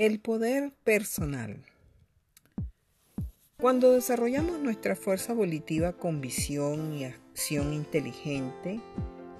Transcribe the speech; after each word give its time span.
El 0.00 0.18
poder 0.18 0.72
personal. 0.82 1.62
Cuando 3.58 3.92
desarrollamos 3.92 4.58
nuestra 4.58 4.96
fuerza 4.96 5.34
volitiva 5.34 5.92
con 5.92 6.22
visión 6.22 6.94
y 6.94 7.04
acción 7.04 7.74
inteligente, 7.74 8.80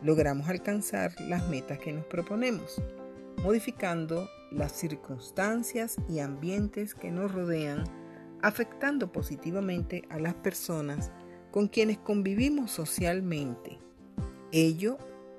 logramos 0.02 0.50
alcanzar 0.50 1.18
las 1.18 1.48
metas 1.48 1.78
que 1.78 1.94
nos 1.94 2.04
proponemos, 2.04 2.82
modificando 3.42 4.28
las 4.51 4.72
circunstancias 4.72 5.96
y 6.10 6.19
ambientes 6.19 6.95
que 6.95 7.11
nos 7.11 7.33
rodean, 7.33 7.85
afectando 8.42 9.13
positivamente 9.13 10.03
a 10.11 10.19
las 10.19 10.35
personas 10.35 11.11
con 11.53 11.69
quienes 11.69 11.97
convivimos 11.97 12.71
socialmente. 12.71 13.79
Ello 14.53 14.99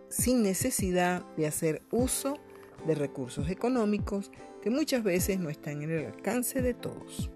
sin 0.10 0.42
necesidad 0.42 1.24
de 1.38 1.46
hacer 1.46 1.84
uso 1.92 2.34
de 2.34 2.51
recursos 2.88 3.50
económicos 3.50 4.32
que 4.62 4.70
muchas 4.70 5.04
veces 5.04 5.40
no 5.40 5.50
están 5.50 5.82
en 5.82 5.92
el 5.92 6.06
alcance 6.06 6.62
de 6.62 6.74
todos. 6.74 7.30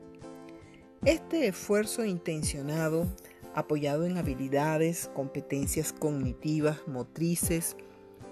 Este 1.04 1.48
esfuerzo 1.48 2.04
intencionado, 2.04 3.08
apoyado 3.54 4.06
en 4.06 4.18
habilidades, 4.18 5.10
competencias 5.14 5.94
cognitivas, 5.94 6.88
motrices 6.88 7.78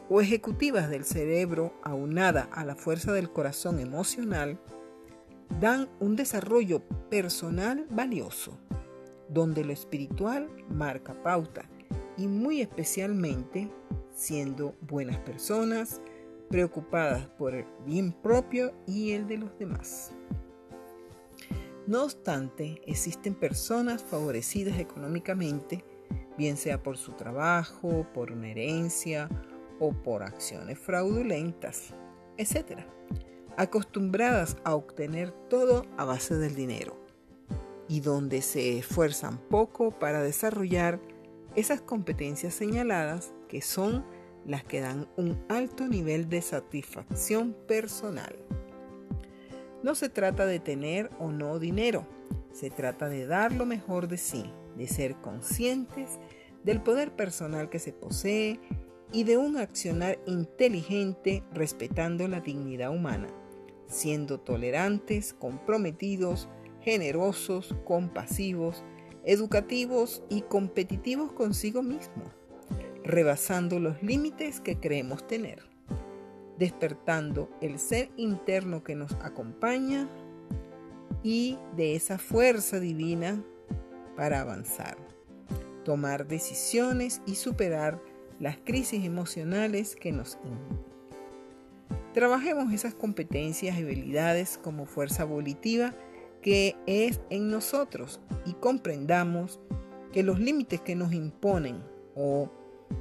o 0.09 0.21
ejecutivas 0.21 0.89
del 0.89 1.05
cerebro, 1.05 1.73
aunada 1.83 2.49
a 2.51 2.65
la 2.65 2.75
fuerza 2.75 3.13
del 3.13 3.31
corazón 3.31 3.79
emocional, 3.79 4.59
dan 5.59 5.89
un 5.99 6.15
desarrollo 6.15 6.81
personal 7.09 7.85
valioso, 7.89 8.57
donde 9.29 9.63
lo 9.63 9.71
espiritual 9.71 10.49
marca 10.69 11.13
pauta 11.21 11.69
y 12.17 12.27
muy 12.27 12.61
especialmente 12.61 13.69
siendo 14.15 14.75
buenas 14.81 15.17
personas, 15.19 16.01
preocupadas 16.53 17.25
por 17.25 17.55
el 17.55 17.65
bien 17.83 18.11
propio 18.11 18.75
y 18.85 19.13
el 19.13 19.27
de 19.27 19.39
los 19.39 19.57
demás. 19.57 20.11
No 21.87 22.03
obstante, 22.03 22.79
existen 22.85 23.33
personas 23.33 24.03
favorecidas 24.03 24.77
económicamente, 24.77 25.83
bien 26.37 26.55
sea 26.55 26.83
por 26.83 26.97
su 26.97 27.13
trabajo, 27.13 28.05
por 28.13 28.31
una 28.31 28.49
herencia 28.49 29.29
o 29.79 29.93
por 29.93 30.21
acciones 30.21 30.77
fraudulentas, 30.77 31.95
etc., 32.37 32.81
acostumbradas 33.57 34.55
a 34.63 34.75
obtener 34.75 35.31
todo 35.49 35.87
a 35.97 36.05
base 36.05 36.35
del 36.35 36.53
dinero 36.53 37.03
y 37.87 38.01
donde 38.01 38.43
se 38.43 38.77
esfuerzan 38.77 39.39
poco 39.49 39.97
para 39.97 40.21
desarrollar 40.21 40.99
esas 41.55 41.81
competencias 41.81 42.53
señaladas 42.53 43.33
que 43.47 43.63
son 43.63 44.05
las 44.45 44.63
que 44.63 44.81
dan 44.81 45.07
un 45.17 45.43
alto 45.49 45.87
nivel 45.87 46.29
de 46.29 46.41
satisfacción 46.41 47.55
personal. 47.67 48.35
No 49.83 49.95
se 49.95 50.09
trata 50.09 50.45
de 50.45 50.59
tener 50.59 51.09
o 51.19 51.31
no 51.31 51.59
dinero, 51.59 52.07
se 52.51 52.69
trata 52.69 53.09
de 53.09 53.25
dar 53.25 53.51
lo 53.51 53.65
mejor 53.65 54.07
de 54.07 54.17
sí, 54.17 54.45
de 54.77 54.87
ser 54.87 55.15
conscientes 55.15 56.19
del 56.63 56.81
poder 56.81 57.15
personal 57.15 57.69
que 57.69 57.79
se 57.79 57.91
posee 57.91 58.59
y 59.11 59.25
de 59.25 59.37
un 59.37 59.57
accionar 59.57 60.19
inteligente 60.25 61.43
respetando 61.53 62.27
la 62.27 62.39
dignidad 62.39 62.91
humana, 62.91 63.27
siendo 63.87 64.39
tolerantes, 64.39 65.33
comprometidos, 65.33 66.49
generosos, 66.81 67.75
compasivos, 67.85 68.83
educativos 69.23 70.23
y 70.29 70.41
competitivos 70.41 71.31
consigo 71.31 71.81
mismo, 71.81 72.23
rebasando 73.03 73.79
los 73.79 74.01
límites 74.01 74.59
que 74.59 74.79
creemos 74.79 75.27
tener, 75.27 75.63
despertando 76.57 77.49
el 77.61 77.79
ser 77.79 78.09
interno 78.17 78.83
que 78.83 78.95
nos 78.95 79.13
acompaña 79.15 80.09
y 81.23 81.57
de 81.75 81.95
esa 81.95 82.17
fuerza 82.17 82.79
divina 82.79 83.43
para 84.15 84.41
avanzar, 84.41 84.97
tomar 85.83 86.27
decisiones 86.27 87.21
y 87.25 87.35
superar 87.35 88.01
las 88.39 88.57
crisis 88.57 89.05
emocionales 89.05 89.95
que 89.95 90.11
nos 90.11 90.37
inundan. 90.43 90.93
Trabajemos 92.13 92.71
esas 92.71 92.93
competencias 92.93 93.75
y 93.75 93.81
habilidades 93.81 94.59
como 94.61 94.85
fuerza 94.85 95.25
volitiva 95.25 95.95
que 96.43 96.75
es 96.85 97.21
en 97.29 97.49
nosotros 97.49 98.19
y 98.45 98.53
comprendamos 98.53 99.59
que 100.11 100.21
los 100.21 100.39
límites 100.39 100.81
que 100.81 100.95
nos 100.95 101.13
imponen 101.13 101.81
o 102.15 102.51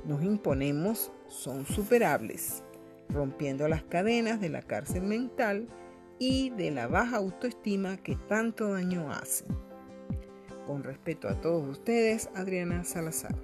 nos 0.04 0.22
imponemos 0.22 1.12
son 1.28 1.66
superables, 1.66 2.62
rompiendo 3.08 3.68
las 3.68 3.82
cadenas 3.84 4.40
de 4.40 4.48
la 4.48 4.62
cárcel 4.62 5.02
mental 5.02 5.68
y 6.18 6.50
de 6.50 6.70
la 6.70 6.86
baja 6.86 7.16
autoestima 7.16 7.96
que 7.96 8.16
tanto 8.28 8.72
daño 8.72 9.10
hacen. 9.10 9.48
Con 10.66 10.84
respeto 10.84 11.28
a 11.28 11.40
todos 11.40 11.68
ustedes, 11.68 12.30
Adriana 12.34 12.84
Salazar. 12.84 13.34